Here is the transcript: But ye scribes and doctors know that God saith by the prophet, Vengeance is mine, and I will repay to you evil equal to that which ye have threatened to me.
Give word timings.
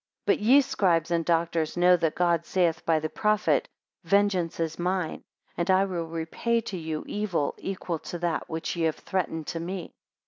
But 0.25 0.39
ye 0.39 0.61
scribes 0.61 1.11
and 1.11 1.23
doctors 1.23 1.77
know 1.77 1.95
that 1.95 2.15
God 2.15 2.43
saith 2.43 2.83
by 2.87 2.97
the 2.99 3.07
prophet, 3.07 3.67
Vengeance 4.03 4.59
is 4.59 4.79
mine, 4.79 5.21
and 5.55 5.69
I 5.69 5.85
will 5.85 6.07
repay 6.07 6.59
to 6.59 6.77
you 6.79 7.03
evil 7.07 7.53
equal 7.59 7.99
to 8.09 8.17
that 8.17 8.49
which 8.49 8.75
ye 8.75 8.85
have 8.85 8.95
threatened 8.97 9.45
to 9.49 9.59
me. 9.59 9.93